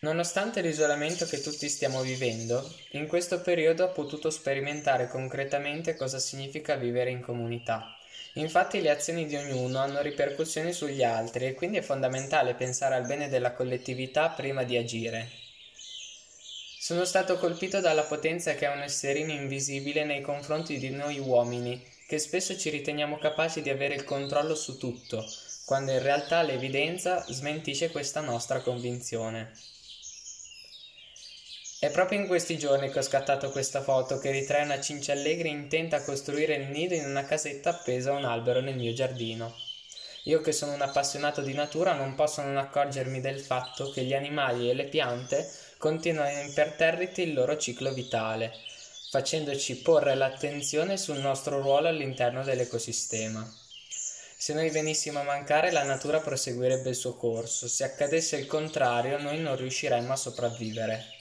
Nonostante 0.00 0.60
l'isolamento 0.60 1.26
che 1.26 1.40
tutti 1.40 1.68
stiamo 1.68 2.02
vivendo, 2.02 2.72
in 2.90 3.08
questo 3.08 3.40
periodo 3.40 3.84
ho 3.84 3.90
potuto 3.90 4.30
sperimentare 4.30 5.08
concretamente 5.08 5.96
cosa 5.96 6.20
significa 6.20 6.76
vivere 6.76 7.10
in 7.10 7.20
comunità. 7.20 7.96
Infatti 8.34 8.80
le 8.80 8.90
azioni 8.90 9.26
di 9.26 9.34
ognuno 9.34 9.80
hanno 9.80 10.00
ripercussioni 10.00 10.72
sugli 10.72 11.02
altri 11.02 11.46
e 11.46 11.54
quindi 11.54 11.78
è 11.78 11.82
fondamentale 11.82 12.54
pensare 12.54 12.94
al 12.94 13.06
bene 13.06 13.28
della 13.28 13.50
collettività 13.50 14.28
prima 14.28 14.62
di 14.62 14.76
agire. 14.76 15.30
Sono 16.78 17.04
stato 17.04 17.36
colpito 17.36 17.80
dalla 17.80 18.04
potenza 18.04 18.54
che 18.54 18.66
ha 18.66 18.72
un 18.72 18.82
esserino 18.82 19.32
invisibile 19.32 20.04
nei 20.04 20.20
confronti 20.20 20.78
di 20.78 20.90
noi 20.90 21.18
uomini, 21.18 21.84
che 22.06 22.20
spesso 22.20 22.56
ci 22.56 22.70
riteniamo 22.70 23.18
capaci 23.18 23.62
di 23.62 23.70
avere 23.70 23.96
il 23.96 24.04
controllo 24.04 24.54
su 24.54 24.78
tutto, 24.78 25.26
quando 25.64 25.90
in 25.90 26.00
realtà 26.00 26.42
l'evidenza 26.42 27.24
smentisce 27.28 27.90
questa 27.90 28.20
nostra 28.20 28.60
convinzione. 28.60 29.52
È 31.80 31.92
proprio 31.92 32.18
in 32.18 32.26
questi 32.26 32.58
giorni 32.58 32.90
che 32.90 32.98
ho 32.98 33.02
scattato 33.02 33.52
questa 33.52 33.82
foto 33.82 34.18
che 34.18 34.32
ritrae 34.32 34.64
una 34.64 34.80
cinciallegre 34.80 35.46
intenta 35.46 35.98
a 35.98 36.02
costruire 36.02 36.56
il 36.56 36.66
nido 36.70 36.94
in 36.94 37.04
una 37.04 37.24
casetta 37.24 37.70
appesa 37.70 38.10
a 38.10 38.16
un 38.16 38.24
albero 38.24 38.60
nel 38.60 38.74
mio 38.74 38.92
giardino. 38.92 39.54
Io 40.24 40.40
che 40.40 40.50
sono 40.50 40.72
un 40.72 40.82
appassionato 40.82 41.40
di 41.40 41.52
natura 41.52 41.92
non 41.92 42.16
posso 42.16 42.42
non 42.42 42.56
accorgermi 42.56 43.20
del 43.20 43.38
fatto 43.38 43.90
che 43.90 44.02
gli 44.02 44.12
animali 44.12 44.68
e 44.68 44.74
le 44.74 44.86
piante 44.86 45.48
continuano 45.76 46.40
imperterriti 46.40 47.22
il 47.22 47.32
loro 47.32 47.56
ciclo 47.56 47.92
vitale, 47.92 48.52
facendoci 49.10 49.76
porre 49.76 50.16
l'attenzione 50.16 50.96
sul 50.96 51.18
nostro 51.18 51.60
ruolo 51.60 51.86
all'interno 51.86 52.42
dell'ecosistema. 52.42 53.48
Se 54.36 54.52
noi 54.52 54.70
venissimo 54.70 55.20
a 55.20 55.22
mancare, 55.22 55.70
la 55.70 55.84
natura 55.84 56.18
proseguirebbe 56.18 56.88
il 56.88 56.96
suo 56.96 57.14
corso, 57.14 57.68
se 57.68 57.84
accadesse 57.84 58.34
il 58.34 58.46
contrario, 58.46 59.16
noi 59.18 59.38
non 59.38 59.54
riusciremmo 59.54 60.12
a 60.12 60.16
sopravvivere. 60.16 61.17